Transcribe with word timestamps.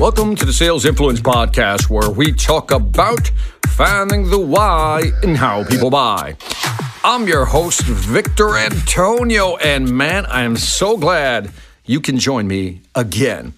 Welcome 0.00 0.34
to 0.36 0.46
the 0.46 0.52
Sales 0.54 0.86
Influence 0.86 1.20
Podcast, 1.20 1.90
where 1.90 2.08
we 2.08 2.32
talk 2.32 2.70
about 2.70 3.30
finding 3.66 4.30
the 4.30 4.38
why 4.38 5.12
and 5.22 5.36
how 5.36 5.62
people 5.64 5.90
buy. 5.90 6.38
I'm 7.04 7.28
your 7.28 7.44
host, 7.44 7.82
Victor 7.82 8.56
Antonio, 8.56 9.58
and 9.58 9.94
man, 9.94 10.24
I 10.24 10.44
am 10.44 10.56
so 10.56 10.96
glad 10.96 11.50
you 11.84 12.00
can 12.00 12.18
join 12.18 12.48
me 12.48 12.80
again. 12.94 13.52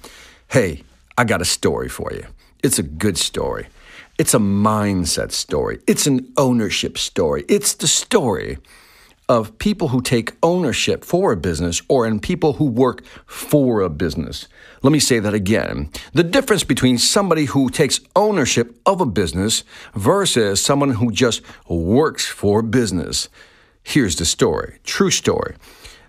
Hey, 0.48 0.82
I 1.16 1.22
got 1.22 1.40
a 1.40 1.44
story 1.44 1.88
for 1.88 2.12
you. 2.12 2.26
It's 2.64 2.80
a 2.80 2.82
good 2.82 3.18
story. 3.18 3.68
It's 4.18 4.34
a 4.34 4.40
mindset 4.40 5.30
story. 5.30 5.78
It's 5.86 6.08
an 6.08 6.32
ownership 6.36 6.98
story. 6.98 7.44
It's 7.48 7.74
the 7.74 7.86
story 7.86 8.58
of 9.32 9.56
people 9.56 9.88
who 9.88 10.02
take 10.02 10.34
ownership 10.42 11.06
for 11.06 11.32
a 11.32 11.38
business 11.38 11.80
or 11.88 12.06
in 12.06 12.20
people 12.20 12.52
who 12.54 12.66
work 12.66 13.02
for 13.24 13.80
a 13.80 13.88
business. 13.88 14.46
Let 14.82 14.92
me 14.92 15.00
say 15.00 15.20
that 15.20 15.32
again. 15.32 15.90
The 16.12 16.22
difference 16.22 16.64
between 16.64 16.98
somebody 16.98 17.46
who 17.46 17.70
takes 17.70 17.98
ownership 18.14 18.78
of 18.84 19.00
a 19.00 19.06
business 19.06 19.64
versus 19.94 20.62
someone 20.62 20.90
who 20.90 21.10
just 21.10 21.40
works 21.66 22.26
for 22.26 22.60
business. 22.60 23.30
Here's 23.82 24.16
the 24.16 24.26
story 24.26 24.80
true 24.84 25.10
story. 25.10 25.56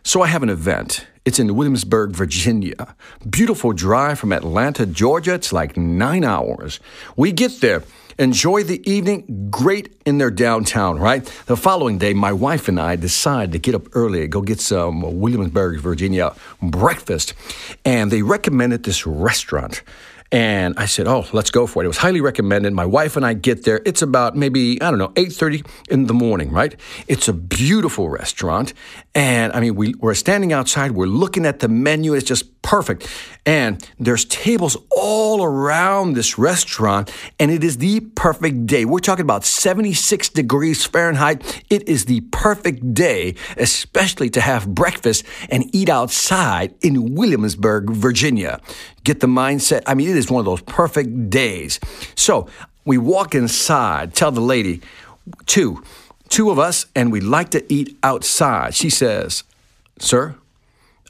So, 0.06 0.22
I 0.22 0.28
have 0.28 0.44
an 0.44 0.50
event. 0.50 1.08
It's 1.24 1.40
in 1.40 1.56
Williamsburg, 1.56 2.12
Virginia. 2.12 2.94
Beautiful 3.30 3.72
drive 3.72 4.20
from 4.20 4.34
Atlanta, 4.34 4.86
Georgia. 4.86 5.34
It's 5.34 5.54
like 5.54 5.78
nine 5.78 6.26
hours. 6.26 6.82
We 7.16 7.32
get 7.32 7.62
there 7.62 7.84
enjoy 8.20 8.64
the 8.64 8.88
evening, 8.90 9.48
great 9.50 9.96
in 10.06 10.18
their 10.18 10.32
downtown, 10.32 11.00
right? 11.00 11.24
The 11.46 11.58
following 11.58 11.98
day, 11.98 12.14
my 12.14 12.32
wife 12.32 12.68
and 12.68 12.80
I 12.80 12.96
decide 12.96 13.52
to 13.54 13.60
get 13.60 13.76
up 13.76 13.88
early, 13.94 14.28
go 14.28 14.42
get 14.42 14.60
some 14.60 15.20
Williamsburg, 15.20 15.80
Virginia 15.80 16.36
breakfast. 16.62 17.34
And 17.86 18.12
they 18.12 18.22
recommended 18.22 18.84
this 18.84 19.06
restaurant. 19.06 19.82
And 20.34 20.74
I 20.80 20.88
said, 20.88 21.08
"Oh, 21.08 21.28
let's 21.32 21.52
go 21.52 21.68
for 21.68 21.84
it." 21.84 21.86
It 21.86 21.90
was 21.90 21.98
highly 21.98 22.20
recommended. 22.20 22.74
My 22.74 22.88
wife 22.88 23.16
and 23.16 23.24
I 23.24 23.34
get 23.34 23.66
there. 23.66 23.82
It's 23.86 24.02
about 24.02 24.36
maybe 24.36 24.82
I 24.82 24.90
don't 24.90 24.98
know 24.98 25.14
eight 25.16 25.32
thirty 25.32 25.62
in 25.90 26.08
the 26.08 26.14
morning, 26.16 26.50
right? 26.50 26.76
It's 27.08 27.28
a 27.28 27.34
beautiful 27.34 28.10
restaurant, 28.10 28.74
and 29.14 29.54
I 29.54 29.60
mean 29.60 29.76
we, 29.76 29.94
we're 30.00 30.16
standing 30.16 30.52
outside. 30.52 30.94
We're 30.94 31.06
looking 31.06 31.46
at 31.46 31.60
the 31.60 31.68
menu. 31.68 32.16
It's 32.16 32.26
just 32.26 32.64
perfect, 32.64 33.08
and 33.46 33.88
there's 34.00 34.26
tables 34.26 34.76
all 34.90 35.44
around 35.44 36.14
this 36.14 36.40
restaurant, 36.40 37.14
and 37.40 37.52
it 37.52 37.64
is 37.64 37.78
the 37.78 38.00
perfect 38.16 38.66
day. 38.66 38.86
We're 38.86 39.00
talking 39.00 39.26
about 39.26 39.46
seventy 39.46 39.94
six 39.94 40.30
degrees 40.30 40.84
Fahrenheit. 40.84 41.64
It 41.70 41.88
is 41.88 42.06
the 42.06 42.22
perfect 42.32 42.96
day, 42.96 43.36
especially 43.58 44.32
to 44.32 44.42
have 44.42 44.68
breakfast 44.68 45.26
and 45.50 45.64
eat 45.76 45.90
outside 45.90 46.74
in 46.82 47.14
Williamsburg, 47.14 47.92
Virginia. 47.92 48.60
Get 49.04 49.20
the 49.20 49.28
mindset. 49.28 49.84
I 49.86 49.94
mean, 49.96 50.10
it 50.10 50.18
is 50.18 50.32
one 50.32 50.40
of 50.40 50.46
those 50.46 50.62
perfect 50.62 51.30
days. 51.30 51.80
So 52.16 52.48
we 52.86 52.98
walk 52.98 53.36
inside, 53.36 54.14
tell 54.14 54.32
the 54.32 54.42
lady, 54.42 54.82
two, 55.46 55.84
two 56.30 56.50
of 56.50 56.60
us, 56.60 56.86
and 56.96 57.12
we 57.12 57.22
like 57.22 57.50
to 57.50 57.74
eat 57.74 57.98
outside. 58.04 58.76
She 58.76 58.90
says, 58.90 59.44
Sir, 60.00 60.36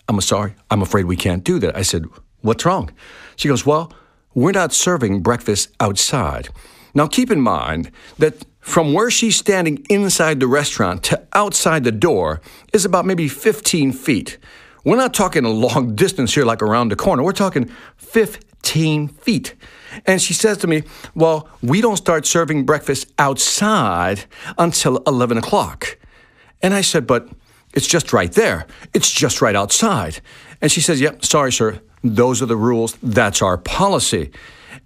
I'm 0.08 0.20
sorry, 0.22 0.56
I'm 0.70 0.82
afraid 0.82 1.06
we 1.06 1.16
can't 1.16 1.44
do 1.44 1.60
that. 1.60 1.76
I 1.76 1.82
said, 1.82 2.06
What's 2.42 2.66
wrong? 2.66 2.92
She 3.36 3.48
goes, 3.48 3.66
Well, 3.66 3.92
we're 4.34 4.52
not 4.52 4.74
serving 4.74 5.22
breakfast 5.22 5.70
outside. 5.80 6.50
Now 6.94 7.08
keep 7.08 7.32
in 7.32 7.42
mind 7.42 7.92
that 8.18 8.46
from 8.60 8.94
where 8.94 9.12
she's 9.12 9.36
standing 9.36 9.86
inside 9.90 10.40
the 10.40 10.48
restaurant 10.48 11.04
to 11.04 11.22
outside 11.34 11.84
the 11.84 11.92
door 11.92 12.42
is 12.72 12.86
about 12.86 13.06
maybe 13.06 13.28
15 13.28 13.92
feet. 13.92 14.38
We're 14.84 14.98
not 14.98 15.14
talking 15.14 15.46
a 15.46 15.50
long 15.50 15.96
distance 16.04 16.34
here, 16.34 16.46
like 16.46 16.62
around 16.62 16.90
the 16.90 16.96
corner. 16.96 17.24
We're 17.24 17.32
talking 17.32 17.70
15 17.98 19.08
feet. 19.08 19.56
And 20.06 20.22
she 20.22 20.34
says 20.34 20.58
to 20.60 20.68
me, 20.68 20.84
Well, 21.16 21.48
we 21.62 21.82
don't 21.82 21.98
start 21.98 22.26
serving 22.26 22.66
breakfast 22.66 23.12
outside 23.18 24.26
until 24.58 24.98
11 25.08 25.38
o'clock. 25.38 25.98
And 26.62 26.74
I 26.74 26.82
said, 26.82 27.08
But 27.08 27.30
it's 27.74 27.88
just 27.88 28.14
right 28.14 28.32
there. 28.32 28.66
It's 28.94 29.12
just 29.12 29.42
right 29.42 29.56
outside. 29.56 30.20
And 30.62 30.72
she 30.72 30.82
says, 30.82 31.00
Yep, 31.00 31.26
sorry, 31.26 31.52
sir. 31.52 31.82
Those 32.04 32.42
are 32.42 32.46
the 32.46 32.58
rules. 32.58 32.98
That's 33.02 33.42
our 33.42 33.58
policy. 33.58 34.32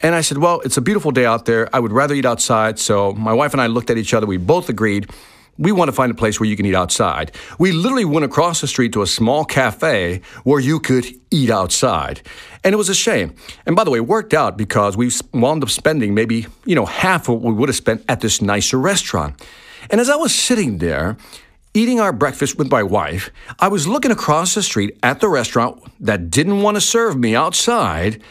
And 0.02 0.14
I 0.14 0.22
said, 0.22 0.38
Well, 0.38 0.60
it's 0.62 0.78
a 0.78 0.82
beautiful 0.82 1.12
day 1.12 1.26
out 1.26 1.46
there. 1.46 1.74
I 1.74 1.80
would 1.80 1.92
rather 1.92 2.14
eat 2.14 2.26
outside. 2.26 2.78
So 2.78 3.14
my 3.14 3.34
wife 3.34 3.54
and 3.54 3.62
I 3.62 3.68
looked 3.68 3.90
at 3.90 3.98
each 3.98 4.14
other. 4.14 4.28
We 4.28 4.38
both 4.38 4.70
agreed 4.70 5.10
we 5.58 5.72
want 5.72 5.90
to 5.90 5.94
find 5.94 6.12
a 6.12 6.16
place 6.16 6.40
where 6.40 6.48
you 6.48 6.56
can 6.56 6.66
eat 6.66 6.76
outside. 6.76 7.32
We 7.58 7.72
literally 7.72 8.06
went 8.06 8.26
across 8.26 8.62
the 8.62 8.68
street 8.68 8.94
to 8.94 9.02
a 9.02 9.08
small 9.08 9.46
cafe 9.46 10.22
where 10.44 10.60
you 10.60 10.80
could 10.80 11.08
eat 11.32 11.50
outside. 11.50 12.22
And 12.64 12.74
it 12.74 12.78
was 12.78 12.90
a 12.90 12.96
shame. 12.96 13.34
And 13.66 13.76
by 13.76 13.84
the 13.84 13.92
way, 13.92 14.00
it 14.00 14.08
worked 14.08 14.34
out 14.34 14.58
because 14.58 14.96
we 14.96 15.12
wound 15.34 15.64
up 15.64 15.70
spending 15.70 16.14
maybe, 16.14 16.48
you 16.66 16.76
know, 16.76 16.86
half 16.86 17.28
of 17.30 17.36
what 17.36 17.54
we 17.54 17.54
would 17.54 17.70
have 17.70 17.76
spent 17.76 18.04
at 18.08 18.22
this 18.22 18.42
nicer 18.42 18.78
restaurant. 18.78 19.42
And 19.90 20.02
as 20.02 20.10
I 20.10 20.16
was 20.16 20.34
sitting 20.34 20.80
there, 20.80 21.18
eating 21.74 22.00
our 22.00 22.12
breakfast 22.12 22.58
with 22.58 22.72
my 22.72 22.84
wife, 22.84 23.30
I 23.60 23.68
was 23.68 23.88
looking 23.88 24.12
across 24.12 24.56
the 24.56 24.64
street 24.64 24.98
at 25.04 25.20
the 25.22 25.30
restaurant 25.30 25.82
that 26.00 26.30
didn't 26.30 26.62
want 26.62 26.76
to 26.76 26.82
serve 26.82 27.18
me 27.18 27.36
outside 27.36 28.22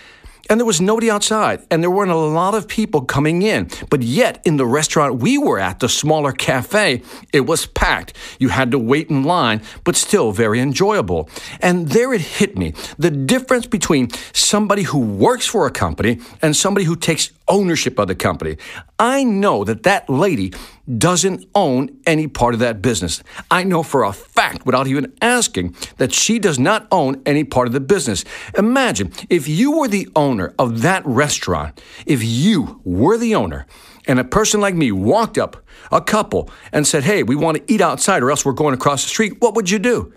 and 0.49 0.61
there 0.61 0.67
was 0.67 0.81
nobody 0.81 1.11
outside, 1.11 1.65
and 1.71 1.83
there 1.83 1.91
weren't 1.91 2.11
a 2.11 2.17
lot 2.17 2.55
of 2.55 2.69
people 2.69 3.03
coming 3.03 3.43
in. 3.43 3.69
But 3.91 4.03
yet, 4.03 4.43
in 4.45 4.57
the 4.57 4.67
restaurant 4.67 5.21
we 5.21 5.39
were 5.39 5.59
at, 5.59 5.81
the 5.81 5.89
smaller 5.89 6.33
cafe, 6.33 7.03
it 7.33 7.41
was 7.41 7.67
packed. 7.67 8.17
You 8.39 8.49
had 8.49 8.71
to 8.71 8.79
wait 8.79 9.11
in 9.11 9.25
line, 9.25 9.63
but 9.85 9.97
still 9.97 10.33
very 10.33 10.61
enjoyable. 10.61 11.29
And 11.61 11.89
there 11.89 12.13
it 12.13 12.21
hit 12.21 12.57
me 12.57 12.75
the 12.99 13.11
difference 13.11 13.67
between 13.67 14.11
somebody 14.33 14.83
who 14.83 14.99
works 14.99 15.47
for 15.47 15.67
a 15.67 15.71
company 15.71 16.21
and 16.43 16.57
somebody 16.57 16.85
who 16.87 16.97
takes 16.97 17.31
ownership 17.49 17.99
of 17.99 18.09
the 18.09 18.15
company. 18.15 18.57
I 18.99 19.25
know 19.25 19.65
that 19.65 19.83
that 19.85 20.09
lady 20.09 20.53
doesn't 20.99 21.45
own 21.55 21.97
any 22.07 22.27
part 22.29 22.55
of 22.55 22.61
that 22.61 22.81
business. 22.81 23.23
I 23.51 23.65
know 23.65 23.83
for 23.83 24.05
a 24.05 24.13
fact, 24.13 24.65
without 24.65 24.87
even 24.87 25.13
asking, 25.21 25.75
that 25.97 26.13
she 26.13 26.39
does 26.39 26.59
not 26.59 26.87
own 26.91 27.23
any 27.27 27.45
part 27.45 27.67
of 27.67 27.73
the 27.73 27.81
business. 27.81 28.25
Imagine 28.57 29.13
if 29.29 29.49
you 29.49 29.79
were 29.79 29.89
the 29.89 30.09
owner 30.15 30.55
of 30.59 30.83
that 30.83 31.05
restaurant, 31.05 31.81
if 32.07 32.23
you 32.23 32.81
were 32.85 33.19
the 33.19 33.35
owner, 33.35 33.67
and 34.07 34.21
a 34.21 34.25
person 34.25 34.61
like 34.61 34.75
me 34.75 34.93
walked 34.93 35.37
up, 35.37 35.57
a 35.91 36.01
couple, 36.01 36.49
and 36.73 36.87
said, 36.87 37.05
Hey, 37.05 37.23
we 37.23 37.35
want 37.35 37.59
to 37.59 37.73
eat 37.73 37.81
outside 37.81 38.23
or 38.23 38.31
else 38.31 38.45
we're 38.45 38.53
going 38.53 38.75
across 38.75 39.03
the 39.03 39.09
street, 39.09 39.41
what 39.41 39.55
would 39.55 39.69
you 39.69 39.79
do? 39.79 40.13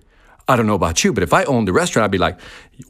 I 0.50 0.56
don't 0.56 0.66
know 0.66 0.74
about 0.74 1.04
you, 1.04 1.14
but 1.14 1.22
if 1.22 1.32
I 1.32 1.44
owned 1.44 1.68
the 1.68 1.74
restaurant, 1.74 2.06
I'd 2.06 2.12
be 2.12 2.18
like, 2.18 2.42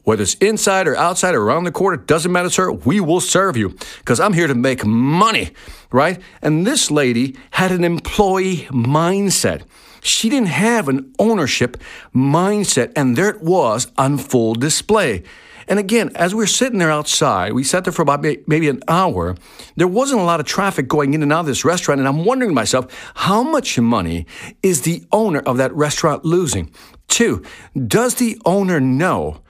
whether 0.04 0.22
it's 0.22 0.32
inside 0.36 0.88
or 0.88 0.96
outside 0.96 1.34
or 1.34 1.42
around 1.42 1.64
the 1.64 1.70
corner, 1.70 2.00
it 2.00 2.06
doesn't 2.06 2.32
matter, 2.32 2.48
sir. 2.48 2.72
We 2.72 3.00
will 3.00 3.20
serve 3.20 3.54
you 3.54 3.76
because 3.98 4.18
I'm 4.18 4.32
here 4.32 4.46
to 4.46 4.54
make 4.54 4.86
money, 4.86 5.50
right? 5.92 6.18
And 6.40 6.66
this 6.66 6.90
lady 6.90 7.36
had 7.50 7.70
an 7.70 7.84
employee 7.84 8.66
mindset. 8.70 9.64
She 10.00 10.30
didn't 10.30 10.48
have 10.48 10.88
an 10.88 11.12
ownership 11.18 11.76
mindset, 12.14 12.92
and 12.96 13.14
there 13.14 13.28
it 13.28 13.42
was 13.42 13.92
on 13.98 14.16
full 14.16 14.54
display. 14.54 15.22
And 15.68 15.78
again, 15.78 16.10
as 16.16 16.34
we 16.34 16.38
were 16.38 16.46
sitting 16.46 16.78
there 16.78 16.90
outside, 16.90 17.52
we 17.52 17.62
sat 17.62 17.84
there 17.84 17.92
for 17.92 18.02
about 18.02 18.22
maybe 18.22 18.68
an 18.68 18.82
hour. 18.88 19.36
There 19.76 19.86
wasn't 19.86 20.20
a 20.20 20.24
lot 20.24 20.40
of 20.40 20.46
traffic 20.46 20.88
going 20.88 21.14
in 21.14 21.22
and 21.22 21.32
out 21.32 21.40
of 21.40 21.46
this 21.46 21.64
restaurant. 21.64 22.00
And 22.00 22.08
I'm 22.08 22.24
wondering 22.24 22.50
to 22.50 22.54
myself, 22.54 23.12
how 23.14 23.44
much 23.44 23.78
money 23.78 24.26
is 24.64 24.82
the 24.82 25.04
owner 25.12 25.38
of 25.40 25.58
that 25.58 25.72
restaurant 25.72 26.24
losing? 26.24 26.72
Two, 27.10 27.42
does 27.76 28.14
the 28.14 28.40
owner 28.46 28.80
know 28.80 29.42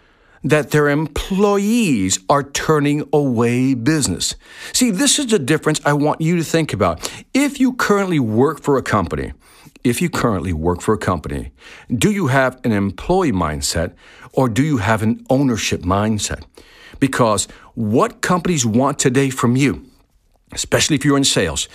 that 0.43 0.71
their 0.71 0.89
employees 0.89 2.19
are 2.29 2.43
turning 2.43 3.07
away 3.13 3.75
business? 3.75 4.35
See, 4.73 4.91
this 4.91 5.19
is 5.19 5.27
the 5.27 5.39
difference 5.39 5.81
I 5.85 5.93
want 5.93 6.21
you 6.21 6.37
to 6.37 6.43
think 6.43 6.73
about. 6.73 7.09
If 7.35 7.61
you 7.61 7.75
currently 7.75 8.19
work 8.19 8.63
for 8.63 8.79
a 8.79 8.83
company, 8.83 9.35
if 9.85 10.01
you 10.01 10.09
currently 10.09 10.55
work 10.55 10.81
for 10.81 10.95
a 10.95 10.99
company, 10.99 11.53
do 11.95 12.11
you 12.11 12.29
have 12.29 12.59
an 12.65 12.73
employee 12.73 13.33
mindset 13.33 13.93
or 14.33 14.49
do 14.49 14.65
you 14.65 14.79
have 14.79 15.03
an 15.03 15.25
ownership 15.29 15.83
mindset? 15.83 16.43
Because 16.99 17.47
what 17.75 18.23
companies 18.23 18.65
want 18.65 18.99
today 18.99 19.31
from 19.31 19.55
you, 19.57 19.87
especially 20.53 20.97
if 20.97 21.05
you're 21.05 21.17
in 21.17 21.25
sales, 21.25 21.69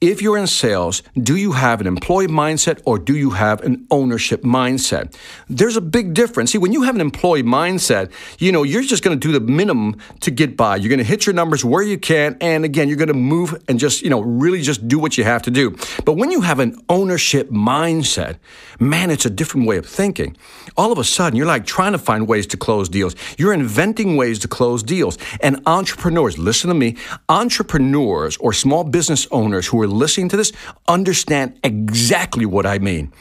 if 0.00 0.20
you're 0.20 0.36
in 0.36 0.46
sales, 0.46 1.02
do 1.14 1.36
you 1.36 1.52
have 1.52 1.80
an 1.80 1.86
employee 1.86 2.26
mindset 2.26 2.82
or 2.84 2.98
do 2.98 3.16
you 3.16 3.30
have 3.30 3.62
an 3.62 3.86
ownership 3.90 4.42
mindset? 4.42 5.16
There's 5.48 5.76
a 5.76 5.80
big 5.80 6.12
difference. 6.12 6.52
See, 6.52 6.58
when 6.58 6.74
you 6.74 6.82
have 6.82 6.94
an 6.94 7.00
employee 7.00 7.42
mindset, 7.42 8.12
you 8.38 8.52
know, 8.52 8.62
you're 8.62 8.82
just 8.82 9.02
going 9.02 9.18
to 9.18 9.28
do 9.28 9.32
the 9.32 9.40
minimum 9.40 9.96
to 10.20 10.30
get 10.30 10.54
by. 10.54 10.76
You're 10.76 10.90
going 10.90 10.98
to 10.98 11.04
hit 11.04 11.24
your 11.24 11.34
numbers 11.34 11.64
where 11.64 11.82
you 11.82 11.96
can. 11.96 12.36
And 12.42 12.62
again, 12.66 12.88
you're 12.88 12.98
going 12.98 13.08
to 13.08 13.14
move 13.14 13.62
and 13.68 13.78
just, 13.78 14.02
you 14.02 14.10
know, 14.10 14.20
really 14.20 14.60
just 14.60 14.86
do 14.86 14.98
what 14.98 15.16
you 15.16 15.24
have 15.24 15.42
to 15.42 15.50
do. 15.50 15.74
But 16.04 16.12
when 16.18 16.30
you 16.30 16.42
have 16.42 16.58
an 16.58 16.78
ownership 16.90 17.48
mindset, 17.48 18.36
man, 18.78 19.10
it's 19.10 19.24
a 19.24 19.30
different 19.30 19.66
way 19.66 19.78
of 19.78 19.86
thinking. 19.86 20.36
All 20.76 20.92
of 20.92 20.98
a 20.98 21.04
sudden, 21.04 21.38
you're 21.38 21.46
like 21.46 21.64
trying 21.64 21.92
to 21.92 21.98
find 21.98 22.28
ways 22.28 22.46
to 22.48 22.58
close 22.58 22.90
deals. 22.90 23.14
You're 23.38 23.54
inventing 23.54 24.18
ways 24.18 24.40
to 24.40 24.48
close 24.48 24.82
deals. 24.82 25.16
And 25.40 25.62
entrepreneurs, 25.64 26.36
listen 26.36 26.68
to 26.68 26.74
me, 26.74 26.96
entrepreneurs 27.30 28.36
or 28.36 28.52
small 28.52 28.84
business 28.84 29.26
owners 29.30 29.66
who 29.66 29.80
are 29.80 29.86
listening 29.96 30.28
to 30.30 30.36
this 30.36 30.52
understand 30.88 31.58
exactly 31.64 32.46
what 32.46 32.66
I 32.66 32.78
mean. 32.78 33.12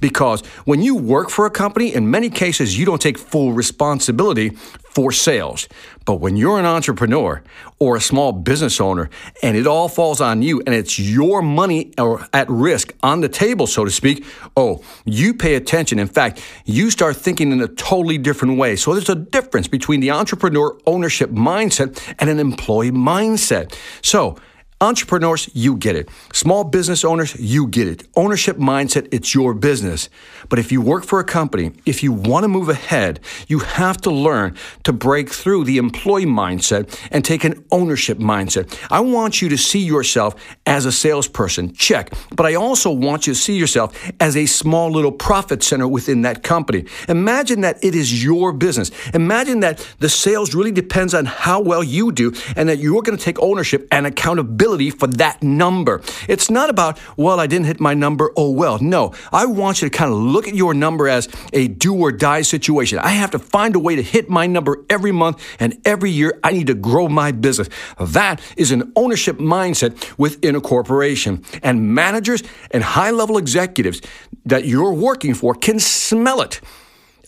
because 0.00 0.44
when 0.64 0.82
you 0.82 0.96
work 0.96 1.30
for 1.30 1.46
a 1.46 1.50
company, 1.50 1.94
in 1.94 2.10
many 2.10 2.30
cases, 2.30 2.78
you 2.78 2.84
don't 2.84 3.00
take 3.00 3.18
full 3.18 3.52
responsibility 3.52 4.50
for 4.94 5.10
sales. 5.10 5.68
But 6.04 6.16
when 6.16 6.36
you're 6.36 6.58
an 6.58 6.66
entrepreneur 6.66 7.42
or 7.78 7.96
a 7.96 8.00
small 8.00 8.32
business 8.32 8.80
owner 8.80 9.08
and 9.42 9.56
it 9.56 9.66
all 9.66 9.88
falls 9.88 10.20
on 10.20 10.42
you 10.42 10.60
and 10.66 10.74
it's 10.74 10.98
your 10.98 11.40
money 11.40 11.92
or 11.96 12.26
at 12.34 12.48
risk 12.50 12.92
on 13.02 13.20
the 13.20 13.28
table, 13.28 13.66
so 13.66 13.84
to 13.84 13.90
speak, 13.90 14.24
oh, 14.56 14.82
you 15.06 15.32
pay 15.32 15.54
attention. 15.54 15.98
In 15.98 16.08
fact, 16.08 16.42
you 16.66 16.90
start 16.90 17.16
thinking 17.16 17.52
in 17.52 17.60
a 17.62 17.68
totally 17.68 18.18
different 18.18 18.58
way. 18.58 18.76
So 18.76 18.92
there's 18.92 19.08
a 19.08 19.14
difference 19.14 19.68
between 19.68 20.00
the 20.00 20.10
entrepreneur 20.10 20.76
ownership 20.86 21.30
mindset 21.30 21.98
and 22.18 22.28
an 22.28 22.38
employee 22.38 22.90
mindset. 22.90 23.74
So, 24.02 24.36
Entrepreneurs, 24.82 25.48
you 25.54 25.76
get 25.76 25.94
it. 25.94 26.08
Small 26.32 26.64
business 26.64 27.04
owners, 27.04 27.36
you 27.38 27.68
get 27.68 27.86
it. 27.86 28.02
Ownership 28.16 28.56
mindset, 28.56 29.06
it's 29.12 29.32
your 29.32 29.54
business. 29.54 30.08
But 30.48 30.58
if 30.58 30.72
you 30.72 30.80
work 30.80 31.04
for 31.04 31.20
a 31.20 31.24
company, 31.24 31.70
if 31.86 32.02
you 32.02 32.10
want 32.10 32.42
to 32.42 32.48
move 32.48 32.68
ahead, 32.68 33.20
you 33.46 33.60
have 33.60 33.98
to 33.98 34.10
learn 34.10 34.56
to 34.82 34.92
break 34.92 35.30
through 35.30 35.66
the 35.66 35.78
employee 35.78 36.26
mindset 36.26 36.98
and 37.12 37.24
take 37.24 37.44
an 37.44 37.64
ownership 37.70 38.18
mindset. 38.18 38.76
I 38.90 38.98
want 38.98 39.40
you 39.40 39.48
to 39.50 39.56
see 39.56 39.78
yourself 39.78 40.34
as 40.66 40.84
a 40.84 40.90
salesperson, 40.90 41.74
check. 41.74 42.12
But 42.34 42.46
I 42.46 42.56
also 42.56 42.90
want 42.90 43.28
you 43.28 43.34
to 43.34 43.38
see 43.38 43.56
yourself 43.56 44.10
as 44.18 44.36
a 44.36 44.46
small 44.46 44.90
little 44.90 45.12
profit 45.12 45.62
center 45.62 45.86
within 45.86 46.22
that 46.22 46.42
company. 46.42 46.86
Imagine 47.08 47.60
that 47.60 47.84
it 47.84 47.94
is 47.94 48.24
your 48.24 48.52
business. 48.52 48.90
Imagine 49.14 49.60
that 49.60 49.86
the 50.00 50.08
sales 50.08 50.56
really 50.56 50.72
depends 50.72 51.14
on 51.14 51.26
how 51.26 51.60
well 51.60 51.84
you 51.84 52.10
do 52.10 52.32
and 52.56 52.68
that 52.68 52.80
you're 52.80 53.02
going 53.02 53.16
to 53.16 53.24
take 53.24 53.40
ownership 53.40 53.86
and 53.92 54.08
accountability 54.08 54.71
accountability 54.72 54.90
for 54.90 55.06
that 55.18 55.42
number. 55.42 56.00
It's 56.28 56.50
not 56.50 56.70
about, 56.70 56.98
well, 57.16 57.40
I 57.40 57.46
didn't 57.46 57.66
hit 57.66 57.80
my 57.80 57.94
number, 57.94 58.30
oh 58.36 58.50
well. 58.50 58.78
No, 58.80 59.12
I 59.32 59.46
want 59.46 59.82
you 59.82 59.88
to 59.88 59.96
kind 59.96 60.12
of 60.12 60.18
look 60.18 60.48
at 60.48 60.54
your 60.54 60.74
number 60.74 61.08
as 61.08 61.28
a 61.52 61.68
do 61.68 61.94
or 61.94 62.12
die 62.12 62.42
situation. 62.42 62.98
I 62.98 63.10
have 63.10 63.30
to 63.32 63.38
find 63.38 63.76
a 63.76 63.78
way 63.78 63.96
to 63.96 64.02
hit 64.02 64.28
my 64.28 64.46
number 64.46 64.84
every 64.88 65.12
month 65.12 65.42
and 65.60 65.78
every 65.84 66.10
year. 66.10 66.38
I 66.42 66.52
need 66.52 66.66
to 66.68 66.74
grow 66.74 67.08
my 67.08 67.32
business. 67.32 67.68
That 68.00 68.40
is 68.56 68.72
an 68.72 68.92
ownership 68.96 69.38
mindset 69.38 70.18
within 70.18 70.56
a 70.56 70.60
corporation. 70.60 71.42
And 71.62 71.94
managers 71.94 72.42
and 72.70 72.82
high 72.82 73.10
level 73.10 73.38
executives 73.38 74.00
that 74.46 74.64
you're 74.64 74.94
working 74.94 75.34
for 75.34 75.54
can 75.54 75.78
smell 75.78 76.40
it. 76.40 76.60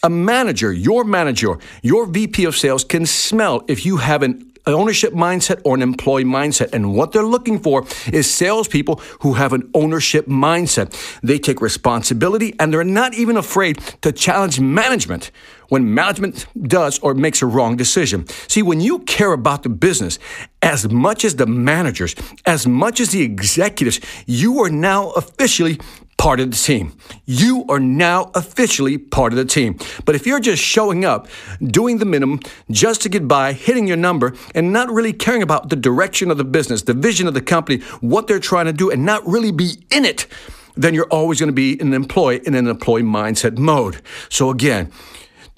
A 0.03 0.11
manager, 0.11 0.71
your 0.71 1.05
manager, 1.05 1.59
your 1.83 2.07
VP 2.07 2.45
of 2.45 2.57
sales 2.57 2.85
can 2.85 3.07
smell 3.07 3.63
if 3.69 3.87
you 3.87 3.97
have 3.99 4.23
an 4.23 4.54
ownership 4.73 5.13
mindset 5.13 5.61
or 5.65 5.75
an 5.75 5.83
employee 5.83 6.25
mindset. 6.25 6.73
And 6.73 6.95
what 6.95 7.13
they're 7.13 7.23
looking 7.23 7.59
for 7.59 7.87
is 8.13 8.31
salespeople 8.31 8.97
who 9.21 9.35
have 9.35 9.53
an 9.53 9.71
ownership 9.75 10.27
mindset. 10.27 10.95
They 11.23 11.39
take 11.39 11.61
responsibility 11.61 12.55
and 12.59 12.73
they're 12.73 12.85
not 12.85 13.15
even 13.15 13.37
afraid 13.37 13.79
to 14.01 14.13
challenge 14.13 14.61
management 14.61 15.31
when 15.69 15.93
management 15.93 16.47
does 16.63 16.99
or 17.01 17.15
makes 17.15 17.43
a 17.43 17.47
wrong 17.47 17.77
decision. 17.77 18.27
See, 18.49 18.63
when 18.63 18.81
you 18.81 19.01
care 19.01 19.33
about 19.33 19.63
the 19.63 19.69
business 19.69 20.19
as 20.63 20.89
much 20.91 21.25
as 21.25 21.37
the 21.37 21.47
managers, 21.47 22.15
as 22.47 22.67
much 22.67 23.01
as 23.01 23.11
the 23.11 23.23
executives, 23.23 24.01
you 24.27 24.63
are 24.63 24.71
now 24.71 25.11
officially 25.11 25.79
part 26.25 26.41
of 26.41 26.51
the 26.51 26.57
team. 26.57 26.97
You 27.27 27.67
are 27.69 27.79
now 27.79 28.31
officially 28.35 28.97
part 28.97 29.35
of 29.35 29.37
the 29.37 29.45
team. 29.45 29.77
But 30.07 30.15
if 30.15 30.27
you're 30.27 30.41
just 30.41 30.63
showing 30.63 31.05
up, 31.05 31.29
doing 31.61 31.99
the 31.99 32.07
minimum 32.07 32.41
just 32.71 33.03
to 33.03 33.11
get 33.11 33.29
by, 33.29 33.53
hitting 33.53 33.87
your 33.87 33.99
number, 33.99 34.33
and 34.55 34.73
not 34.73 34.91
really 34.91 35.13
caring 35.13 35.43
about 35.43 35.69
the 35.69 35.77
direction 35.77 36.31
of 36.31 36.39
the 36.39 36.45
business, 36.45 36.81
the 36.81 36.95
vision 36.95 37.29
of 37.29 37.35
the 37.35 37.43
company, 37.43 37.83
what 38.01 38.27
they're 38.27 38.41
trying 38.41 38.65
to 38.65 38.73
do, 38.73 38.91
and 38.91 39.05
not 39.05 39.23
really 39.27 39.53
be 39.53 39.85
in 39.91 40.07
it, 40.07 40.27
then 40.75 40.95
you're 40.95 41.11
always 41.11 41.41
going 41.41 41.49
to 41.49 41.53
be 41.53 41.79
an 41.79 41.93
employee 41.93 42.41
in 42.47 42.55
an 42.55 42.69
employee 42.69 43.03
mindset 43.03 43.59
mode. 43.59 44.01
So 44.31 44.49
again, 44.49 44.91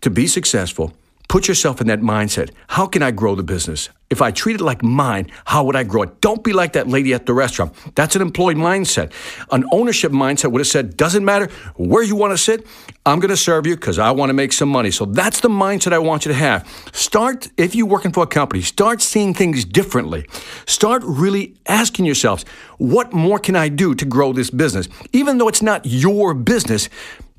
to 0.01 0.11
be 0.11 0.27
successful, 0.27 0.93
put 1.28 1.49
yourself 1.49 1.81
in 1.81 1.87
that 1.88 2.00
mindset. 2.00 2.50
How 2.69 2.87
can 2.87 3.02
I 3.02 3.11
grow 3.11 3.34
the 3.34 3.43
business? 3.43 3.88
If 4.08 4.23
I 4.23 4.31
treat 4.31 4.55
it 4.55 4.61
like 4.61 4.84
mine, 4.84 5.32
how 5.46 5.64
would 5.64 5.75
I 5.75 5.82
grow 5.82 6.02
it? 6.02 6.20
Don't 6.20 6.44
be 6.44 6.52
like 6.52 6.75
that 6.75 6.87
lady 6.87 7.12
at 7.12 7.26
the 7.26 7.34
restaurant. 7.34 7.73
That's 7.96 8.14
an 8.14 8.23
employee 8.23 8.55
mindset. 8.55 9.12
An 9.50 9.64
ownership 9.73 10.12
mindset 10.12 10.52
would 10.52 10.61
have 10.61 10.69
said, 10.69 10.96
doesn't 10.96 11.25
matter 11.25 11.49
where 11.75 12.05
you 12.05 12.14
want 12.14 12.32
to 12.32 12.38
sit, 12.38 12.67
I'm 13.05 13.19
going 13.19 13.31
to 13.31 13.37
serve 13.37 13.67
you 13.67 13.75
because 13.75 13.99
I 13.99 14.12
want 14.12 14.31
to 14.31 14.34
make 14.34 14.52
some 14.52 14.69
money. 14.69 14.93
So 14.93 15.06
that's 15.06 15.40
the 15.40 15.49
mindset 15.49 15.93
I 15.93 15.99
want 15.99 16.25
you 16.25 16.31
to 16.31 16.38
have. 16.38 16.69
Start, 16.93 17.49
if 17.56 17.75
you're 17.75 17.87
working 17.87 18.12
for 18.12 18.22
a 18.22 18.29
company, 18.29 18.62
start 18.62 19.02
seeing 19.02 19.34
things 19.34 19.64
differently. 19.64 20.26
Start 20.67 21.02
really 21.05 21.56
asking 21.67 22.05
yourselves, 22.05 22.44
what 22.79 23.12
more 23.12 23.40
can 23.40 23.56
I 23.56 23.69
do 23.69 23.96
to 23.96 24.05
grow 24.05 24.32
this 24.32 24.50
business? 24.50 24.88
Even 25.12 25.38
though 25.38 25.49
it's 25.49 25.62
not 25.62 25.84
your 25.84 26.32
business, 26.32 26.88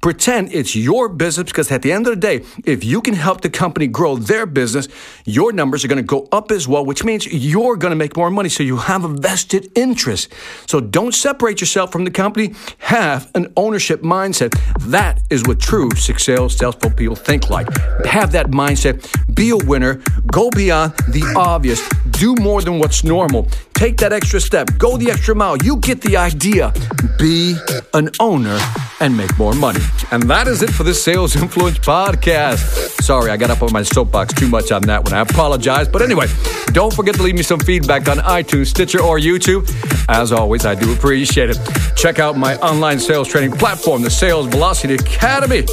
Pretend 0.08 0.54
it's 0.54 0.74
your 0.74 1.10
business 1.10 1.48
because 1.48 1.70
at 1.70 1.82
the 1.82 1.92
end 1.92 2.08
of 2.08 2.14
the 2.14 2.20
day, 2.22 2.42
if 2.64 2.82
you 2.82 3.02
can 3.02 3.14
help 3.14 3.42
the 3.42 3.50
company 3.50 3.88
grow 3.88 4.16
their 4.16 4.46
business, 4.46 4.88
your 5.26 5.52
numbers 5.52 5.84
are 5.84 5.90
going 5.90 5.98
to 5.98 6.02
go 6.02 6.30
up 6.32 6.50
as 6.50 6.66
well, 6.66 6.86
which 6.86 7.04
means 7.04 7.26
you're 7.26 7.76
going 7.76 7.92
to 7.92 7.96
make 7.98 8.16
more 8.16 8.32
money. 8.32 8.48
So 8.48 8.64
you 8.64 8.78
have 8.78 9.04
a 9.04 9.10
vested 9.10 9.70
interest. 9.76 10.32
So 10.66 10.80
don't 10.80 11.14
separate 11.14 11.60
yourself 11.60 11.92
from 11.92 12.06
the 12.06 12.12
company. 12.12 12.56
Have 12.78 13.30
an 13.36 13.52
ownership 13.58 14.02
mindset. 14.02 14.58
That 14.90 15.20
is 15.30 15.44
what 15.46 15.60
true 15.60 15.92
success, 15.98 16.40
successful 16.54 16.92
people 16.92 17.18
think 17.18 17.50
like. 17.50 17.68
Have 18.06 18.32
that 18.32 18.48
mindset. 18.48 18.96
Be 19.36 19.50
a 19.50 19.58
winner. 19.58 19.96
Go 20.32 20.50
beyond 20.52 20.94
the 21.10 21.34
obvious. 21.36 21.86
Do 22.12 22.34
more 22.36 22.62
than 22.62 22.80
what's 22.80 23.04
normal. 23.04 23.50
Take 23.74 23.98
that 23.98 24.14
extra 24.14 24.40
step. 24.40 24.70
Go 24.78 24.96
the 24.96 25.12
extra 25.12 25.36
mile. 25.36 25.58
You 25.58 25.76
get 25.76 26.00
the 26.00 26.16
idea. 26.16 26.74
Be 27.20 27.58
an 27.94 28.10
owner 28.22 28.58
and 29.00 29.16
make 29.16 29.38
more 29.38 29.54
money. 29.54 29.80
And 30.12 30.24
that 30.24 30.48
is 30.48 30.62
it 30.62 30.72
for 30.72 30.84
this 30.84 31.04
Sales 31.04 31.36
Influence 31.36 31.78
podcast. 31.80 32.58
Sorry, 33.02 33.30
I 33.32 33.38
got 33.38 33.50
up 33.50 33.62
on 33.62 33.72
my 33.72 33.84
soapbox 33.84 34.34
too 34.34 34.48
much 34.48 34.72
on 34.72 34.82
that 34.84 35.04
one. 35.04 35.14
I 35.14 35.20
apologize. 35.22 35.88
But 35.88 36.02
anyway, 36.02 36.28
don't 36.68 36.94
forget 36.94 37.16
to 37.16 37.24
leave 37.24 37.36
me 37.36 37.44
some 37.44 37.60
feedback 37.60 38.10
on 38.10 38.18
iTunes, 38.18 38.68
Stitcher, 38.68 39.02
or 39.02 39.20
YouTube. 39.20 39.70
As 40.10 40.32
always, 40.32 40.66
I 40.66 40.76
do 40.76 40.94
appreciate 40.94 41.50
it. 41.50 41.58
Check 41.96 42.20
out 42.20 42.38
my 42.38 42.56
online 42.58 43.00
sales 43.00 43.28
training 43.28 43.52
platform, 43.52 44.02
the 44.02 44.10
Sales 44.10 44.48
Velocity 44.48 44.96
Academy. 44.96 45.66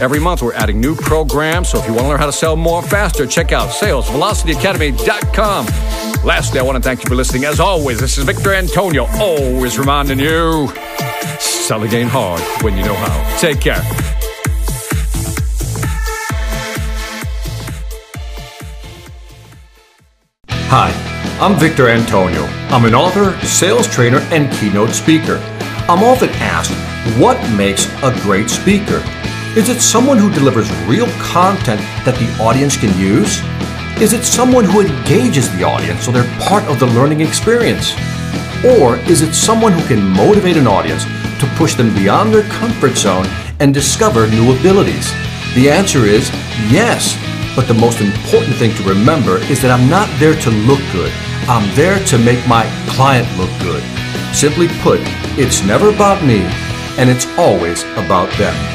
Every 0.00 0.18
month, 0.18 0.42
we're 0.42 0.54
adding 0.54 0.80
new 0.80 0.96
programs. 0.96 1.68
So 1.68 1.78
if 1.78 1.86
you 1.86 1.92
want 1.92 2.04
to 2.04 2.08
learn 2.08 2.18
how 2.18 2.26
to 2.26 2.32
sell 2.32 2.56
more 2.56 2.82
faster, 2.82 3.26
check 3.26 3.52
out 3.52 3.68
salesvelocityacademy.com. 3.70 5.66
Lastly, 6.24 6.58
I 6.58 6.62
want 6.62 6.76
to 6.76 6.82
thank 6.82 7.04
you 7.04 7.08
for 7.08 7.14
listening. 7.14 7.44
As 7.44 7.60
always, 7.60 8.00
this 8.00 8.18
is 8.18 8.24
Victor 8.24 8.54
Antonio, 8.54 9.06
always 9.20 9.78
reminding 9.78 10.18
you 10.18 10.68
sell 11.64 11.88
game 11.88 12.08
hard 12.08 12.42
when 12.62 12.76
you 12.76 12.84
know 12.84 12.94
how. 12.94 13.38
Take 13.40 13.58
care. 13.58 13.80
Hi, 20.68 20.92
I'm 21.40 21.58
Victor 21.58 21.88
Antonio. 21.88 22.42
I'm 22.68 22.84
an 22.84 22.94
author, 22.94 23.32
sales 23.46 23.88
trainer, 23.88 24.18
and 24.30 24.52
keynote 24.56 24.90
speaker. 24.90 25.36
I'm 25.88 26.04
often 26.04 26.28
asked, 26.34 26.70
what 27.18 27.40
makes 27.56 27.86
a 28.02 28.12
great 28.20 28.50
speaker? 28.50 29.02
Is 29.56 29.70
it 29.70 29.80
someone 29.80 30.18
who 30.18 30.30
delivers 30.34 30.70
real 30.86 31.06
content 31.32 31.80
that 32.04 32.18
the 32.18 32.44
audience 32.44 32.76
can 32.76 32.94
use? 32.98 33.40
Is 34.02 34.12
it 34.12 34.24
someone 34.24 34.64
who 34.64 34.82
engages 34.82 35.50
the 35.56 35.64
audience 35.64 36.04
so 36.04 36.12
they're 36.12 36.30
part 36.40 36.64
of 36.64 36.78
the 36.78 36.86
learning 36.88 37.22
experience? 37.22 37.94
Or 38.78 38.96
is 39.08 39.22
it 39.22 39.32
someone 39.32 39.72
who 39.72 39.86
can 39.86 40.02
motivate 40.02 40.58
an 40.58 40.66
audience 40.66 41.04
to 41.38 41.46
push 41.56 41.74
them 41.74 41.94
beyond 41.94 42.32
their 42.32 42.48
comfort 42.50 42.96
zone 42.96 43.26
and 43.60 43.72
discover 43.72 44.26
new 44.28 44.58
abilities? 44.58 45.10
The 45.54 45.70
answer 45.70 46.04
is 46.04 46.30
yes. 46.70 47.16
But 47.54 47.68
the 47.68 47.74
most 47.74 48.00
important 48.00 48.56
thing 48.56 48.74
to 48.74 48.82
remember 48.82 49.38
is 49.50 49.62
that 49.62 49.70
I'm 49.70 49.88
not 49.88 50.08
there 50.18 50.34
to 50.40 50.50
look 50.50 50.80
good. 50.92 51.12
I'm 51.48 51.72
there 51.76 52.04
to 52.06 52.18
make 52.18 52.44
my 52.48 52.64
client 52.88 53.28
look 53.38 53.50
good. 53.60 53.82
Simply 54.34 54.66
put, 54.82 55.00
it's 55.38 55.62
never 55.62 55.90
about 55.90 56.24
me, 56.24 56.40
and 56.98 57.08
it's 57.08 57.26
always 57.38 57.84
about 57.94 58.30
them. 58.38 58.73